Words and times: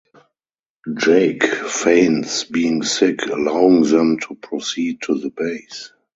Jake 0.97 1.43
feigns 1.45 2.45
being 2.45 2.81
sick, 2.81 3.27
allowing 3.27 3.83
them 3.83 4.17
to 4.21 4.33
proceed 4.33 5.03
to 5.03 5.19
the 5.19 5.29
base. 5.29 5.93